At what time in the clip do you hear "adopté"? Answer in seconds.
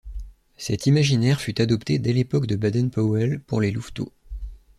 1.61-1.99